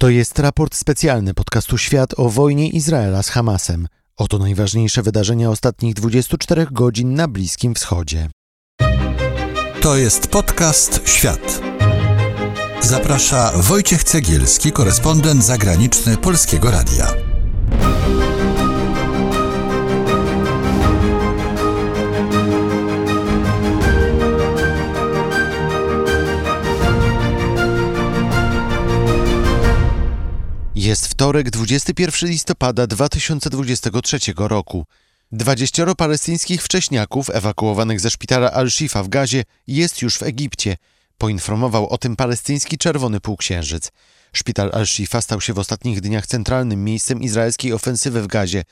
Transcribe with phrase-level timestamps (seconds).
[0.00, 3.88] To jest raport specjalny podcastu Świat o wojnie Izraela z Hamasem.
[4.16, 8.30] Oto najważniejsze wydarzenia ostatnich 24 godzin na Bliskim Wschodzie.
[9.80, 11.60] To jest podcast Świat.
[12.80, 17.27] Zaprasza Wojciech Cegielski, korespondent zagraniczny Polskiego Radia.
[30.88, 34.86] Jest wtorek, 21 listopada 2023 roku.
[35.32, 40.76] 20 palestyńskich wcześniaków ewakuowanych ze szpitala Al-Shifa w Gazie jest już w Egipcie.
[41.18, 43.92] Poinformował o tym palestyński Czerwony Półksiężyc.
[44.32, 48.64] Szpital Al-Shifa stał się w ostatnich dniach centralnym miejscem izraelskiej ofensywy w Gazie.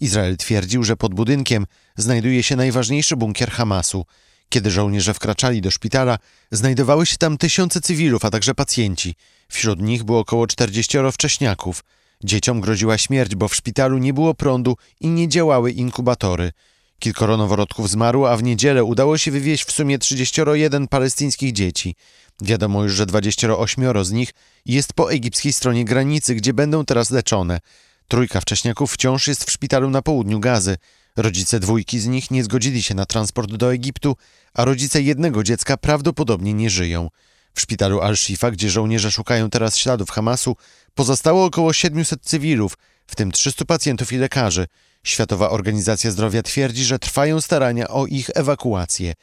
[0.00, 1.66] Izrael twierdził, że pod budynkiem
[1.96, 4.04] znajduje się najważniejszy bunkier Hamasu.
[4.48, 6.18] Kiedy żołnierze wkraczali do szpitala,
[6.50, 9.14] znajdowały się tam tysiące cywilów, a także pacjenci.
[9.52, 11.84] Wśród nich było około 40 wcześniaków.
[12.24, 16.52] Dzieciom groziła śmierć, bo w szpitalu nie było prądu i nie działały inkubatory.
[16.98, 21.94] Kilkoro noworodków zmarło, a w niedzielę udało się wywieźć w sumie 31 palestyńskich dzieci.
[22.40, 24.30] Wiadomo już, że 28 z nich
[24.66, 27.60] jest po egipskiej stronie granicy, gdzie będą teraz leczone.
[28.08, 30.76] Trójka wcześniaków wciąż jest w szpitalu na południu Gazy.
[31.16, 34.16] Rodzice dwójki z nich nie zgodzili się na transport do Egiptu,
[34.54, 37.08] a rodzice jednego dziecka prawdopodobnie nie żyją.
[37.54, 40.56] W szpitalu Al-Shifa, gdzie żołnierze szukają teraz śladów Hamasu,
[40.94, 44.66] pozostało około 700 cywilów, w tym 300 pacjentów i lekarzy.
[45.04, 49.14] Światowa Organizacja Zdrowia twierdzi, że trwają starania o ich ewakuację.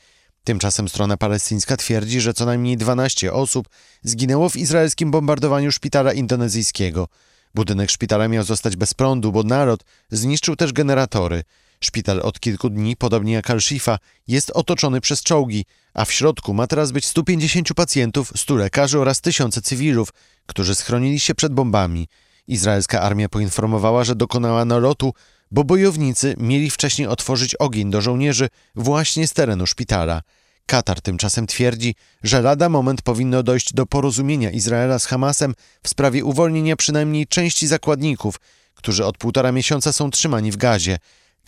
[0.43, 3.69] Tymczasem strona palestyńska twierdzi, że co najmniej 12 osób
[4.03, 7.07] zginęło w izraelskim bombardowaniu szpitala indonezyjskiego.
[7.55, 11.43] Budynek szpitala miał zostać bez prądu, bo naród zniszczył też generatory.
[11.83, 16.67] Szpital od kilku dni, podobnie jak Al-Shifa, jest otoczony przez czołgi, a w środku ma
[16.67, 20.09] teraz być 150 pacjentów, 100 lekarzy oraz tysiące cywilów,
[20.45, 22.07] którzy schronili się przed bombami.
[22.47, 25.13] Izraelska armia poinformowała, że dokonała nalotu,
[25.51, 30.21] bo bojownicy mieli wcześniej otworzyć ogień do żołnierzy właśnie z terenu szpitala.
[30.65, 35.53] Katar tymczasem twierdzi, że lada moment powinno dojść do porozumienia Izraela z Hamasem
[35.83, 38.39] w sprawie uwolnienia przynajmniej części zakładników,
[38.75, 40.97] którzy od półtora miesiąca są trzymani w gazie.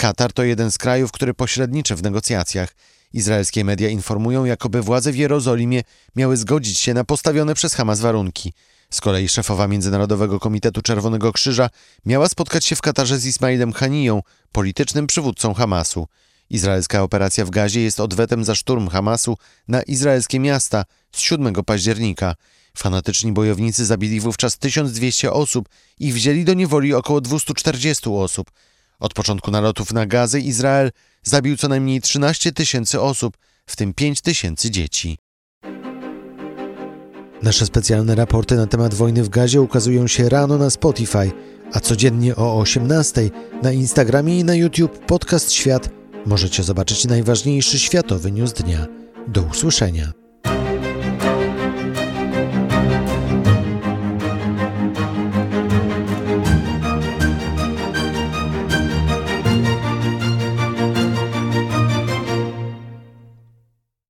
[0.01, 2.75] Katar to jeden z krajów, który pośredniczy w negocjacjach.
[3.13, 5.83] Izraelskie media informują, jakoby władze w Jerozolimie
[6.15, 8.53] miały zgodzić się na postawione przez Hamas warunki.
[8.89, 11.69] Z kolei szefowa Międzynarodowego Komitetu Czerwonego Krzyża
[12.05, 16.07] miała spotkać się w Katarze z Ismailem Haniją, politycznym przywódcą Hamasu.
[16.49, 22.35] Izraelska operacja w Gazie jest odwetem za szturm Hamasu na izraelskie miasta z 7 października.
[22.77, 25.69] Fanatyczni bojownicy zabili wówczas 1200 osób
[25.99, 28.51] i wzięli do niewoli około 240 osób.
[29.01, 30.91] Od początku nalotów na Gazę Izrael
[31.23, 35.17] zabił co najmniej 13 tysięcy osób, w tym 5 tysięcy dzieci.
[37.41, 41.31] Nasze specjalne raporty na temat wojny w Gazie ukazują się rano na Spotify,
[41.73, 43.29] a codziennie o 18
[43.63, 45.89] na Instagramie i na YouTube podcast Świat
[46.25, 48.87] możecie zobaczyć najważniejszy światowy news dnia.
[49.27, 50.20] Do usłyszenia.